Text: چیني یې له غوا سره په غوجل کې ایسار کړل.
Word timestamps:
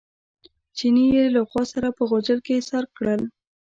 چیني 0.77 1.05
یې 1.15 1.25
له 1.35 1.41
غوا 1.49 1.63
سره 1.73 1.87
په 1.97 2.03
غوجل 2.09 2.39
کې 2.45 2.53
ایسار 2.57 2.85
کړل. 2.97 3.21